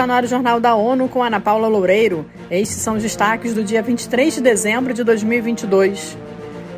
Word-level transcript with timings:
está 0.00 0.06
no 0.06 0.14
ar 0.14 0.24
o 0.24 0.26
Jornal 0.26 0.58
da 0.58 0.74
ONU 0.74 1.10
com 1.10 1.22
Ana 1.22 1.38
Paula 1.38 1.68
Loureiro. 1.68 2.24
Estes 2.50 2.78
são 2.78 2.94
os 2.94 3.02
destaques 3.02 3.52
do 3.52 3.62
dia 3.62 3.82
23 3.82 4.32
de 4.32 4.40
dezembro 4.40 4.94
de 4.94 5.04
2022. 5.04 6.16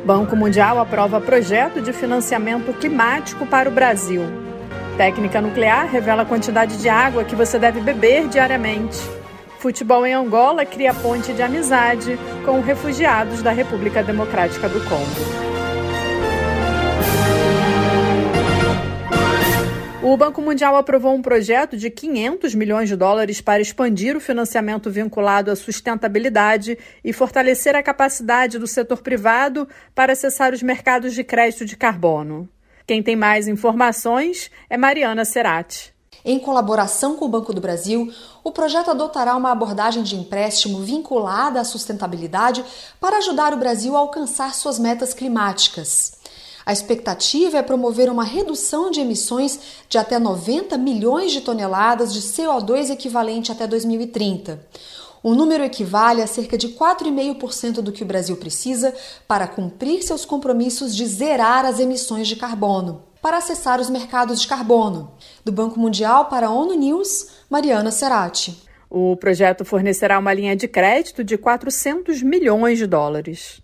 Banco 0.03 0.35
Mundial 0.35 0.77
aprova 0.77 1.21
projeto 1.21 1.81
de 1.81 1.93
financiamento 1.93 2.73
climático 2.73 3.45
para 3.45 3.69
o 3.69 3.71
Brasil. 3.71 4.23
Técnica 4.97 5.39
nuclear 5.39 5.87
revela 5.87 6.23
a 6.23 6.25
quantidade 6.25 6.75
de 6.75 6.89
água 6.89 7.23
que 7.23 7.33
você 7.33 7.57
deve 7.57 7.79
beber 7.79 8.27
diariamente. 8.27 8.99
Futebol 9.57 10.05
em 10.05 10.13
Angola 10.13 10.65
cria 10.65 10.93
ponte 10.93 11.31
de 11.31 11.41
amizade 11.41 12.19
com 12.43 12.59
refugiados 12.59 13.41
da 13.41 13.53
República 13.53 14.03
Democrática 14.03 14.67
do 14.67 14.81
Congo. 14.81 15.52
O 20.13 20.17
Banco 20.17 20.43
Mundial 20.43 20.75
aprovou 20.75 21.15
um 21.15 21.23
projeto 21.23 21.75
de 21.75 21.89
500 21.89 22.53
milhões 22.53 22.87
de 22.87 22.95
dólares 22.95 23.41
para 23.41 23.63
expandir 23.63 24.15
o 24.15 24.19
financiamento 24.19 24.91
vinculado 24.91 25.49
à 25.49 25.55
sustentabilidade 25.55 26.77
e 27.03 27.11
fortalecer 27.11 27.75
a 27.75 27.81
capacidade 27.81 28.59
do 28.59 28.67
setor 28.67 29.01
privado 29.01 29.67
para 29.95 30.13
acessar 30.13 30.53
os 30.53 30.61
mercados 30.61 31.15
de 31.15 31.23
crédito 31.23 31.65
de 31.65 31.75
carbono. 31.75 32.47
Quem 32.85 33.01
tem 33.01 33.15
mais 33.15 33.47
informações 33.47 34.51
é 34.69 34.77
Mariana 34.77 35.25
Serati. 35.25 35.91
Em 36.23 36.37
colaboração 36.37 37.15
com 37.15 37.25
o 37.25 37.29
Banco 37.29 37.51
do 37.51 37.59
Brasil, 37.59 38.13
o 38.43 38.51
projeto 38.51 38.91
adotará 38.91 39.35
uma 39.35 39.51
abordagem 39.51 40.03
de 40.03 40.15
empréstimo 40.15 40.77
vinculada 40.81 41.59
à 41.59 41.63
sustentabilidade 41.63 42.63
para 42.99 43.17
ajudar 43.17 43.51
o 43.51 43.57
Brasil 43.57 43.95
a 43.95 43.99
alcançar 43.99 44.53
suas 44.53 44.77
metas 44.77 45.11
climáticas. 45.11 46.21
A 46.65 46.71
expectativa 46.71 47.57
é 47.57 47.61
promover 47.61 48.09
uma 48.09 48.23
redução 48.23 48.89
de 48.89 49.01
emissões 49.01 49.59
de 49.89 49.97
até 49.97 50.17
90 50.17 50.77
milhões 50.77 51.31
de 51.31 51.41
toneladas 51.41 52.13
de 52.13 52.21
CO2 52.21 52.89
equivalente 52.89 53.51
até 53.51 53.67
2030. 53.67 54.65
O 55.21 55.33
número 55.33 55.63
equivale 55.63 56.21
a 56.21 56.27
cerca 56.27 56.57
de 56.57 56.69
4,5% 56.69 57.75
do 57.75 57.91
que 57.91 58.03
o 58.03 58.05
Brasil 58.05 58.35
precisa 58.35 58.93
para 59.27 59.47
cumprir 59.47 60.03
seus 60.03 60.25
compromissos 60.25 60.95
de 60.95 61.05
zerar 61.05 61.65
as 61.65 61.79
emissões 61.79 62.27
de 62.27 62.35
carbono. 62.35 63.03
Para 63.21 63.37
acessar 63.37 63.79
os 63.79 63.89
mercados 63.89 64.41
de 64.41 64.47
carbono. 64.47 65.13
Do 65.45 65.51
Banco 65.51 65.79
Mundial 65.79 66.25
para 66.25 66.47
a 66.47 66.51
ONU 66.51 66.73
News, 66.73 67.27
Mariana 67.49 67.89
Serati. 67.89 68.61
O 68.89 69.15
projeto 69.15 69.63
fornecerá 69.63 70.19
uma 70.19 70.33
linha 70.33 70.57
de 70.57 70.67
crédito 70.67 71.23
de 71.23 71.37
400 71.37 72.21
milhões 72.21 72.77
de 72.77 72.85
dólares. 72.85 73.61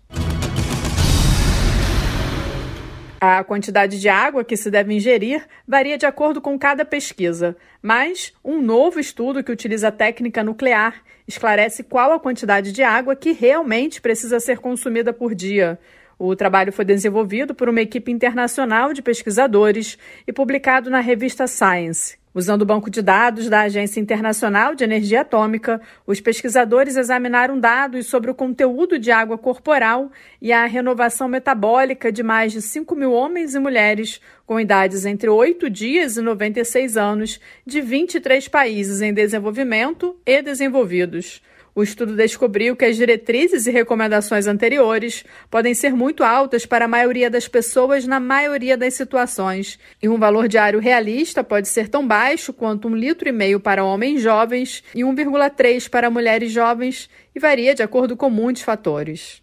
A 3.20 3.44
quantidade 3.44 4.00
de 4.00 4.08
água 4.08 4.42
que 4.42 4.56
se 4.56 4.70
deve 4.70 4.94
ingerir 4.94 5.46
varia 5.68 5.98
de 5.98 6.06
acordo 6.06 6.40
com 6.40 6.58
cada 6.58 6.86
pesquisa, 6.86 7.54
mas 7.82 8.32
um 8.42 8.62
novo 8.62 8.98
estudo 8.98 9.44
que 9.44 9.52
utiliza 9.52 9.92
técnica 9.92 10.42
nuclear 10.42 11.02
esclarece 11.28 11.82
qual 11.82 12.14
a 12.14 12.18
quantidade 12.18 12.72
de 12.72 12.82
água 12.82 13.14
que 13.14 13.32
realmente 13.32 14.00
precisa 14.00 14.40
ser 14.40 14.58
consumida 14.58 15.12
por 15.12 15.34
dia. 15.34 15.78
O 16.18 16.34
trabalho 16.34 16.72
foi 16.72 16.84
desenvolvido 16.84 17.54
por 17.54 17.68
uma 17.68 17.82
equipe 17.82 18.10
internacional 18.10 18.94
de 18.94 19.02
pesquisadores 19.02 19.98
e 20.26 20.32
publicado 20.32 20.88
na 20.88 21.00
revista 21.00 21.46
Science. 21.46 22.19
Usando 22.32 22.62
o 22.62 22.66
banco 22.66 22.88
de 22.88 23.02
dados 23.02 23.48
da 23.48 23.62
Agência 23.62 23.98
Internacional 23.98 24.76
de 24.76 24.84
Energia 24.84 25.22
Atômica, 25.22 25.80
os 26.06 26.20
pesquisadores 26.20 26.96
examinaram 26.96 27.58
dados 27.58 28.06
sobre 28.06 28.30
o 28.30 28.34
conteúdo 28.34 29.00
de 29.00 29.10
água 29.10 29.36
corporal 29.36 30.12
e 30.40 30.52
a 30.52 30.64
renovação 30.64 31.26
metabólica 31.26 32.12
de 32.12 32.22
mais 32.22 32.52
de 32.52 32.62
5 32.62 32.94
mil 32.94 33.12
homens 33.12 33.56
e 33.56 33.58
mulheres 33.58 34.20
com 34.46 34.60
idades 34.60 35.04
entre 35.04 35.28
8 35.28 35.68
dias 35.68 36.16
e 36.16 36.20
96 36.20 36.96
anos, 36.96 37.40
de 37.66 37.80
23 37.80 38.46
países 38.46 39.00
em 39.00 39.12
desenvolvimento 39.12 40.16
e 40.24 40.40
desenvolvidos. 40.40 41.42
O 41.74 41.82
estudo 41.82 42.16
descobriu 42.16 42.74
que 42.74 42.84
as 42.84 42.96
diretrizes 42.96 43.66
e 43.66 43.70
recomendações 43.70 44.46
anteriores 44.46 45.24
podem 45.50 45.74
ser 45.74 45.92
muito 45.92 46.24
altas 46.24 46.66
para 46.66 46.84
a 46.84 46.88
maioria 46.88 47.30
das 47.30 47.46
pessoas 47.46 48.06
na 48.06 48.18
maioria 48.18 48.76
das 48.76 48.94
situações, 48.94 49.78
e 50.02 50.08
um 50.08 50.18
valor 50.18 50.48
diário 50.48 50.80
realista 50.80 51.44
pode 51.44 51.68
ser 51.68 51.88
tão 51.88 52.06
baixo 52.06 52.52
quanto 52.52 52.88
um 52.88 52.96
litro 52.96 53.28
e 53.28 53.32
meio 53.32 53.60
para 53.60 53.84
homens 53.84 54.20
jovens 54.20 54.82
e 54.94 55.00
1,3 55.00 55.88
para 55.88 56.10
mulheres 56.10 56.50
jovens, 56.50 57.08
e 57.34 57.38
varia 57.38 57.74
de 57.74 57.82
acordo 57.82 58.16
com 58.16 58.28
muitos 58.28 58.62
fatores. 58.62 59.42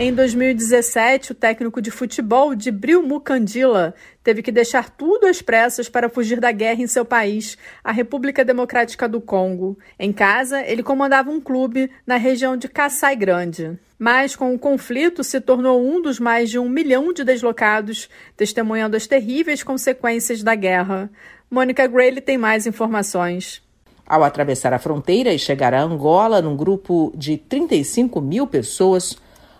Em 0.00 0.14
2017, 0.14 1.32
o 1.32 1.34
técnico 1.34 1.82
de 1.82 1.90
futebol 1.90 2.54
de 2.54 2.70
Bril 2.70 3.02
Mukandila 3.02 3.92
teve 4.22 4.42
que 4.42 4.52
deixar 4.52 4.90
tudo 4.90 5.26
às 5.26 5.42
pressas 5.42 5.88
para 5.88 6.08
fugir 6.08 6.38
da 6.38 6.52
guerra 6.52 6.82
em 6.82 6.86
seu 6.86 7.04
país, 7.04 7.58
a 7.82 7.90
República 7.90 8.44
Democrática 8.44 9.08
do 9.08 9.20
Congo. 9.20 9.76
Em 9.98 10.12
casa, 10.12 10.62
ele 10.64 10.84
comandava 10.84 11.32
um 11.32 11.40
clube 11.40 11.90
na 12.06 12.16
região 12.16 12.56
de 12.56 12.68
Kassai 12.68 13.16
Grande. 13.16 13.76
Mas, 13.98 14.36
com 14.36 14.54
o 14.54 14.58
conflito, 14.58 15.24
se 15.24 15.40
tornou 15.40 15.84
um 15.84 16.00
dos 16.00 16.20
mais 16.20 16.48
de 16.48 16.60
um 16.60 16.68
milhão 16.68 17.12
de 17.12 17.24
deslocados, 17.24 18.08
testemunhando 18.36 18.96
as 18.96 19.08
terríveis 19.08 19.64
consequências 19.64 20.44
da 20.44 20.54
guerra. 20.54 21.10
Mônica 21.50 21.84
Grayle 21.88 22.20
tem 22.20 22.38
mais 22.38 22.68
informações. 22.68 23.60
Ao 24.06 24.22
atravessar 24.22 24.72
a 24.72 24.78
fronteira 24.78 25.34
e 25.34 25.38
chegar 25.40 25.74
a 25.74 25.82
Angola, 25.82 26.40
num 26.40 26.56
grupo 26.56 27.12
de 27.16 27.36
35 27.36 28.20
mil 28.20 28.46
pessoas, 28.46 29.16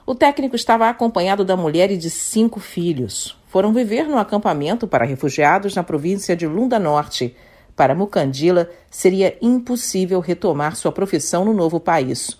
o 0.09 0.15
técnico 0.15 0.57
estava 0.57 0.89
acompanhado 0.89 1.45
da 1.45 1.55
mulher 1.55 1.91
e 1.91 1.97
de 1.99 2.09
cinco 2.09 2.61
filhos. 2.61 3.37
Foram 3.47 3.75
viver 3.75 4.09
no 4.09 4.17
acampamento 4.17 4.89
para 4.89 5.05
refugiados 5.05 5.75
na 5.75 5.83
província 5.83 6.35
de 6.35 6.47
Lunda 6.47 6.79
Norte. 6.79 7.37
Para 7.77 7.95
Mucandila, 7.95 8.71
seria 8.91 9.37
impossível 9.43 10.19
retomar 10.21 10.77
sua 10.77 10.91
profissão 10.91 11.45
no 11.45 11.53
novo 11.53 11.79
país. 11.79 12.39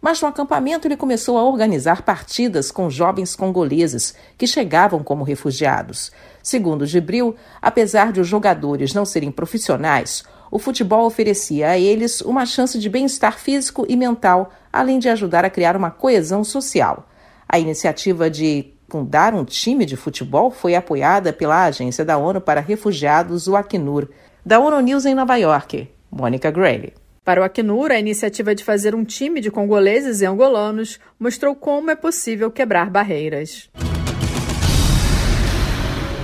Mas 0.00 0.22
no 0.22 0.28
acampamento 0.28 0.86
ele 0.86 0.96
começou 0.96 1.36
a 1.36 1.42
organizar 1.42 2.02
partidas 2.02 2.70
com 2.70 2.88
jovens 2.88 3.34
congoleses 3.34 4.14
que 4.38 4.46
chegavam 4.46 5.02
como 5.02 5.24
refugiados. 5.24 6.12
Segundo 6.40 6.86
Gibril, 6.86 7.34
apesar 7.60 8.12
de 8.12 8.20
os 8.20 8.28
jogadores 8.28 8.94
não 8.94 9.04
serem 9.04 9.32
profissionais, 9.32 10.22
o 10.50 10.58
futebol 10.58 11.06
oferecia 11.06 11.70
a 11.70 11.78
eles 11.78 12.20
uma 12.20 12.46
chance 12.46 12.78
de 12.78 12.88
bem-estar 12.88 13.38
físico 13.38 13.84
e 13.88 13.96
mental, 13.96 14.52
além 14.72 14.98
de 14.98 15.08
ajudar 15.08 15.44
a 15.44 15.50
criar 15.50 15.76
uma 15.76 15.90
coesão 15.90 16.42
social. 16.42 17.08
A 17.48 17.58
iniciativa 17.58 18.30
de 18.30 18.72
fundar 18.88 19.34
um 19.34 19.44
time 19.44 19.84
de 19.84 19.96
futebol 19.96 20.50
foi 20.50 20.74
apoiada 20.74 21.32
pela 21.32 21.64
Agência 21.64 22.04
da 22.04 22.16
ONU 22.16 22.40
para 22.40 22.60
Refugiados, 22.60 23.46
o 23.46 23.56
Acnur. 23.56 24.08
Da 24.44 24.58
ONU 24.58 24.80
News 24.80 25.04
em 25.04 25.14
Nova 25.14 25.36
York, 25.36 25.90
Mônica 26.10 26.50
Gray. 26.50 26.94
Para 27.22 27.42
o 27.42 27.44
Acnur, 27.44 27.90
a 27.90 27.98
iniciativa 27.98 28.54
de 28.54 28.64
fazer 28.64 28.94
um 28.94 29.04
time 29.04 29.40
de 29.40 29.50
congoleses 29.50 30.22
e 30.22 30.26
angolanos 30.26 30.98
mostrou 31.20 31.54
como 31.54 31.90
é 31.90 31.94
possível 31.94 32.50
quebrar 32.50 32.88
barreiras. 32.88 33.68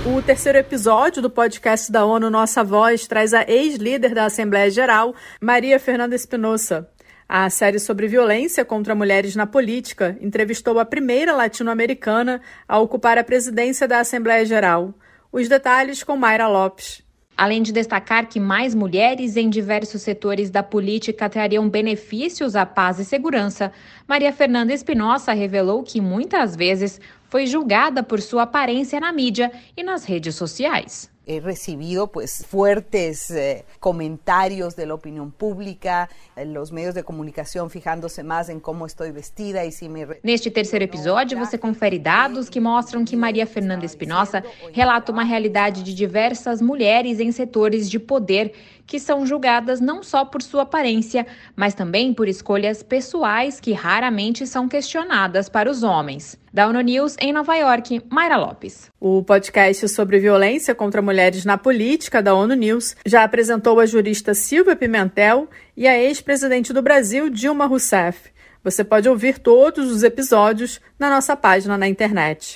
O 0.07 0.21
terceiro 0.21 0.59
episódio 0.59 1.19
do 1.19 1.31
podcast 1.31 1.91
da 1.91 2.05
ONU 2.05 2.29
Nossa 2.29 2.63
Voz 2.63 3.07
traz 3.07 3.33
a 3.33 3.43
ex-líder 3.47 4.13
da 4.13 4.25
Assembleia 4.25 4.69
Geral, 4.69 5.15
Maria 5.41 5.79
Fernanda 5.79 6.15
Espinosa. 6.15 6.87
A 7.27 7.49
série 7.49 7.79
sobre 7.79 8.07
violência 8.07 8.63
contra 8.63 8.93
mulheres 8.93 9.35
na 9.35 9.47
política 9.47 10.15
entrevistou 10.21 10.77
a 10.77 10.85
primeira 10.85 11.35
latino-americana 11.35 12.39
a 12.67 12.77
ocupar 12.77 13.17
a 13.17 13.23
presidência 13.23 13.87
da 13.87 13.99
Assembleia 13.99 14.45
Geral. 14.45 14.93
Os 15.31 15.49
detalhes 15.49 16.03
com 16.03 16.15
Mayra 16.15 16.47
Lopes. 16.47 17.03
Além 17.35 17.63
de 17.63 17.73
destacar 17.73 18.29
que 18.29 18.39
mais 18.39 18.75
mulheres 18.75 19.35
em 19.35 19.49
diversos 19.49 20.03
setores 20.03 20.51
da 20.51 20.61
política 20.61 21.27
trariam 21.27 21.67
benefícios 21.67 22.55
à 22.55 22.65
paz 22.65 22.99
e 22.99 23.03
segurança, 23.03 23.71
Maria 24.07 24.31
Fernanda 24.31 24.71
Espinosa 24.71 25.33
revelou 25.33 25.83
que 25.83 25.99
muitas 25.99 26.55
vezes 26.55 27.01
foi 27.35 27.47
julgada 27.47 28.01
por 28.01 28.21
sua 28.21 28.43
aparência 28.43 28.97
na 28.97 29.11
mídia 29.11 29.51
e 29.75 29.83
nas 29.83 30.05
redes 30.05 30.35
sociais. 30.35 31.13
he 31.27 31.39
recibido 31.39 32.07
pues 32.07 32.45
fuertes 32.47 33.31
eh, 33.31 33.65
comentarios 33.79 34.75
de 34.75 34.85
la 34.85 34.93
opinión 34.93 35.31
pública, 35.31 36.07
en 36.35 36.53
los 36.53 36.71
medios 36.71 36.93
de 36.93 37.03
comunicação 37.03 37.67
fijándose 37.67 38.21
mais 38.21 38.49
em 38.49 38.59
como 38.59 38.85
estou 38.85 39.11
vestida 39.11 39.65
e 39.65 39.71
se 39.71 39.89
me 39.89 40.05
Neste 40.23 40.51
terceiro 40.51 40.85
episódio, 40.85 41.37
você 41.37 41.57
confere 41.57 41.97
dados 41.97 42.47
que 42.47 42.59
mostram 42.59 43.03
que 43.03 43.15
Maria 43.15 43.47
Fernanda 43.47 43.85
Espinosa 43.85 44.43
relata 44.71 45.11
uma 45.11 45.23
realidade 45.23 45.81
de 45.81 45.93
diversas 45.93 46.61
mulheres 46.61 47.19
em 47.19 47.31
setores 47.31 47.89
de 47.89 47.99
poder 47.99 48.53
que 48.85 48.99
são 48.99 49.25
julgadas 49.25 49.79
não 49.81 50.03
só 50.03 50.23
por 50.25 50.41
sua 50.41 50.63
aparência, 50.63 51.25
mas 51.55 51.73
também 51.73 52.13
por 52.13 52.27
escolhas 52.27 52.83
pessoais 52.83 53.59
que 53.59 53.73
raramente 53.73 54.45
são 54.45 54.67
questionadas 54.67 55.49
para 55.49 55.69
os 55.69 55.83
homens. 55.83 56.37
Da 56.53 56.67
ONU 56.67 56.79
News 56.81 57.15
em 57.19 57.33
Nova 57.33 57.55
York, 57.55 58.01
Mayra 58.09 58.37
Lopes. 58.37 58.89
O 58.99 59.21
podcast 59.23 59.89
sobre 59.89 60.19
violência 60.19 60.73
contra 60.73 61.01
mulheres 61.01 61.43
na 61.43 61.57
política 61.57 62.21
da 62.21 62.33
ONU 62.33 62.55
News 62.55 62.95
já 63.05 63.23
apresentou 63.23 63.79
a 63.79 63.85
jurista 63.85 64.33
Silvia 64.33 64.75
Pimentel 64.75 65.49
e 65.75 65.87
a 65.87 65.97
ex-presidente 65.99 66.71
do 66.71 66.81
Brasil, 66.81 67.29
Dilma 67.29 67.65
Rousseff. 67.65 68.33
Você 68.63 68.83
pode 68.83 69.07
ouvir 69.07 69.37
todos 69.37 69.91
os 69.91 70.01
episódios 70.01 70.81
na 70.97 71.09
nossa 71.09 71.35
página 71.35 71.77
na 71.77 71.87
internet. 71.87 72.55